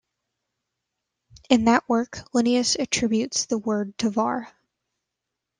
In 1.51 1.65
that 1.65 1.87
work, 1.87 2.27
Linnaeus 2.33 2.75
attributes 2.75 3.45
the 3.45 3.59
word 3.59 3.95
to 3.99 4.09
Varr. 4.09 4.47